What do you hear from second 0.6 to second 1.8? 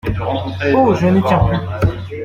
Oh! je n’y tiens plus!…